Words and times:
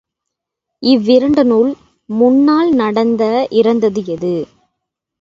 இவ்விரண்டனுள் 0.83 1.69
முன்னால் 2.09 2.73
நடந்த 2.73 3.23
இறந்தது 3.49 4.03
எது? 4.07 4.35